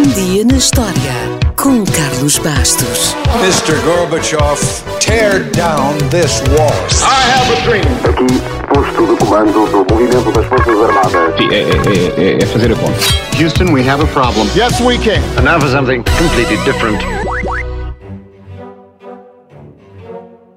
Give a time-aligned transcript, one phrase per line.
[0.00, 0.94] Um dia na história
[1.56, 3.14] com Carlos Bastos.
[3.42, 3.78] Mr.
[3.84, 4.58] Gorbachev,
[4.98, 6.72] tear down this wall.
[7.02, 7.84] I have a dream.
[8.08, 8.40] Aqui,
[8.72, 11.36] posto de comando do movimento das Forças Armadas.
[11.36, 12.98] Sim, é, é- é- é fazer a conta.
[13.38, 14.48] Houston, we have a problem.
[14.56, 15.20] Yes, we can.
[15.38, 16.98] And now for something completely different.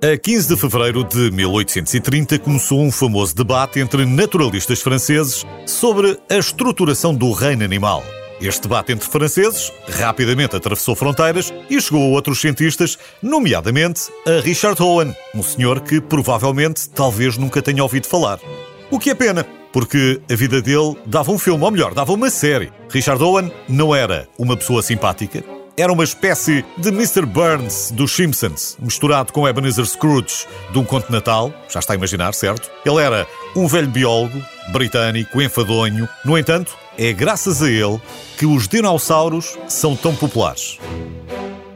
[0.02, 6.38] A 15 de fevereiro de 1830 começou um famoso debate entre naturalistas franceses sobre a
[6.38, 8.02] estruturação do reino animal.
[8.42, 14.82] Este debate entre franceses rapidamente atravessou fronteiras e chegou a outros cientistas, nomeadamente a Richard
[14.82, 18.40] Owen, um senhor que provavelmente talvez nunca tenha ouvido falar.
[18.92, 22.30] O que é pena, porque a vida dele dava um filme, ou melhor, dava uma
[22.30, 22.72] série.
[22.90, 25.44] Richard Owen não era uma pessoa simpática,
[25.76, 27.26] era uma espécie de Mr.
[27.26, 31.96] Burns dos Simpsons, misturado com Ebenezer Scrooge de Um Conto de Natal, já está a
[31.96, 32.70] imaginar, certo?
[32.86, 36.08] Ele era um velho biólogo, britânico, enfadonho.
[36.26, 38.02] No entanto, é graças a ele
[38.38, 40.80] que os dinossauros são tão populares.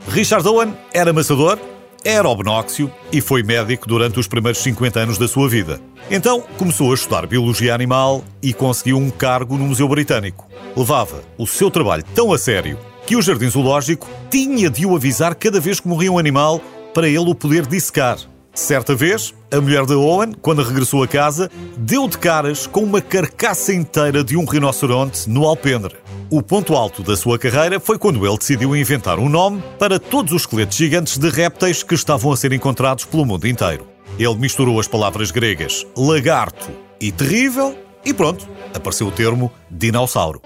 [0.10, 1.60] Richard Owen era amassador,
[2.04, 5.82] era obnóxio e foi médico durante os primeiros 50 anos da sua vida.
[6.10, 10.48] Então começou a estudar biologia animal e conseguiu um cargo no Museu Britânico.
[10.76, 15.36] Levava o seu trabalho tão a sério que o Jardim Zoológico tinha de o avisar
[15.36, 16.62] cada vez que morria um animal
[16.94, 18.18] para ele o poder dissecar.
[18.58, 23.00] Certa vez, a mulher de Owen, quando regressou a casa, deu de caras com uma
[23.00, 25.96] carcaça inteira de um rinoceronte no alpendre.
[26.32, 30.34] O ponto alto da sua carreira foi quando ele decidiu inventar um nome para todos
[30.34, 33.86] os esqueletos gigantes de répteis que estavam a ser encontrados pelo mundo inteiro.
[34.18, 40.42] Ele misturou as palavras gregas lagarto e terrível e pronto, apareceu o termo dinossauro.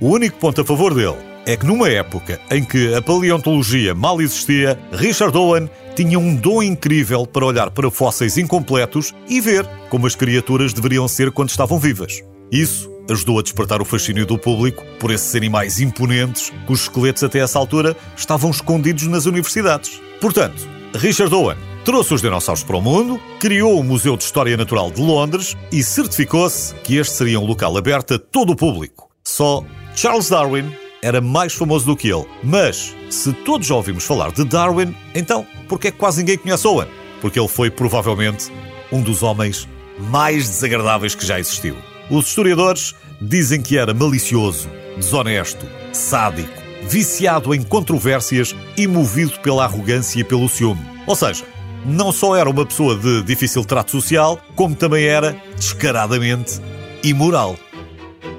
[0.00, 4.20] O único ponto a favor dele é que numa época em que a paleontologia mal
[4.20, 10.06] existia, Richard Owen tinha um dom incrível para olhar para fósseis incompletos e ver como
[10.06, 12.22] as criaturas deveriam ser quando estavam vivas.
[12.52, 17.38] Isso ajudou a despertar o fascínio do público por esses animais imponentes cujos esqueletos até
[17.38, 20.00] essa altura estavam escondidos nas universidades.
[20.20, 24.90] Portanto, Richard Owen trouxe os dinossauros para o mundo, criou o Museu de História Natural
[24.90, 29.08] de Londres e certificou-se que este seria um local aberto a todo o público.
[29.24, 30.70] Só Charles Darwin
[31.06, 32.26] era mais famoso do que ele.
[32.42, 36.66] Mas, se todos já ouvimos falar de Darwin, então por que é quase ninguém conhece
[36.66, 36.88] Owen?
[37.20, 38.50] Porque ele foi provavelmente
[38.90, 39.68] um dos homens
[40.10, 41.76] mais desagradáveis que já existiu.
[42.10, 50.20] Os historiadores dizem que era malicioso, desonesto, sádico, viciado em controvérsias e movido pela arrogância
[50.20, 50.84] e pelo ciúme.
[51.06, 51.44] Ou seja,
[51.84, 56.60] não só era uma pessoa de difícil trato social, como também era descaradamente
[57.04, 57.56] imoral.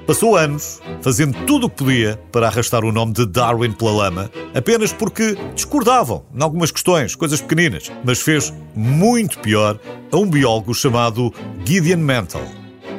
[0.08, 4.30] Passou anos fazendo tudo o que podia para arrastar o nome de Darwin pela lama,
[4.54, 9.78] apenas porque discordavam em algumas questões, coisas pequeninas, mas fez muito pior
[10.10, 11.30] a um biólogo chamado
[11.62, 12.40] Gideon Mantel.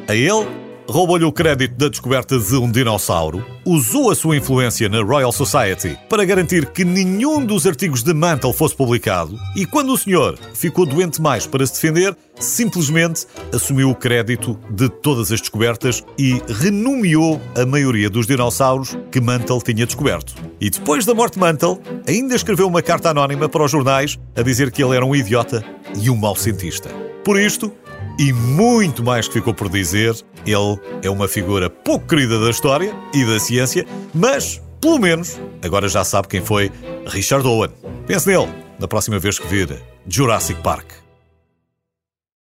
[0.07, 0.47] A ele,
[0.89, 5.97] roubou-lhe o crédito da descoberta de um dinossauro, usou a sua influência na Royal Society
[6.09, 10.85] para garantir que nenhum dos artigos de Mantle fosse publicado e, quando o senhor ficou
[10.85, 17.39] doente mais para se defender, simplesmente assumiu o crédito de todas as descobertas e renomeou
[17.55, 20.33] a maioria dos dinossauros que Mantle tinha descoberto.
[20.59, 24.41] E depois da morte de Mantle, ainda escreveu uma carta anónima para os jornais a
[24.41, 25.63] dizer que ele era um idiota
[26.01, 26.89] e um mau cientista.
[27.23, 27.71] Por isto,
[28.19, 30.13] e muito mais que ficou por dizer,
[30.45, 35.87] ele é uma figura pouco querida da história e da ciência, mas, pelo menos, agora
[35.87, 36.69] já sabe quem foi
[37.07, 37.71] Richard Owen.
[38.05, 41.08] Pense nele na próxima vez que vir Jurassic Park.